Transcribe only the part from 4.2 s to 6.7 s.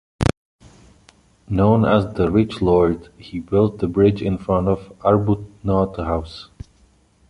in front of Arbuthnott House.